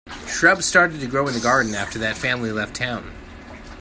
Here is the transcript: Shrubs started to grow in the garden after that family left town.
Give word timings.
Shrubs 0.25 0.65
started 0.65 0.99
to 0.99 1.05
grow 1.05 1.27
in 1.27 1.35
the 1.35 1.39
garden 1.39 1.75
after 1.75 1.99
that 1.99 2.17
family 2.17 2.51
left 2.51 2.75
town. 2.75 3.11